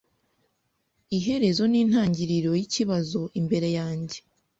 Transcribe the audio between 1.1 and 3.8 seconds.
Iherezo nintangiriro yikibazo imbere